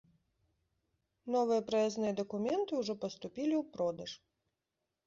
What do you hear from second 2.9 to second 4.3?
паступілі ў продаж.